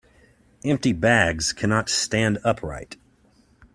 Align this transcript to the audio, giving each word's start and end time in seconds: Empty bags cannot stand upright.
Empty 0.65 0.93
bags 0.93 1.53
cannot 1.53 1.87
stand 1.87 2.39
upright. 2.43 2.95